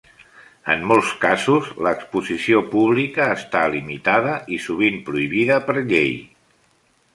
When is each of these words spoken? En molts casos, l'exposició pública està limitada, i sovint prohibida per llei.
En 0.75 0.79
molts 0.91 1.11
casos, 1.25 1.67
l'exposició 1.87 2.63
pública 2.71 3.29
està 3.35 3.63
limitada, 3.77 4.33
i 4.57 4.61
sovint 4.67 4.99
prohibida 5.11 5.63
per 5.71 5.79
llei. 5.93 6.13